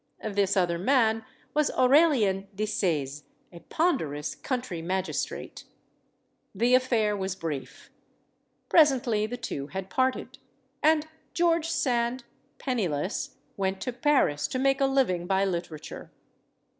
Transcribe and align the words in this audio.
This 0.27 0.57
other 0.57 0.79
man 0.79 1.23
was 1.53 1.69
Aurelian 1.69 2.47
de 2.55 2.65
Seze, 2.65 3.21
a 3.53 3.59
ponderous 3.59 4.33
country 4.33 4.81
magistrate. 4.81 5.63
The 6.55 6.73
affair 6.73 7.15
was 7.15 7.35
brief. 7.35 7.91
Presently 8.67 9.27
the 9.27 9.37
two 9.37 9.67
had 9.67 9.91
parted. 9.91 10.39
And 10.81 11.05
George 11.35 11.69
Sand, 11.69 12.23
penniless, 12.57 13.35
went 13.57 13.79
to 13.81 13.93
Paris 13.93 14.47
to 14.47 14.57
make 14.57 14.81
a 14.81 14.87
living 14.87 15.27
by 15.27 15.45
literature. 15.45 16.09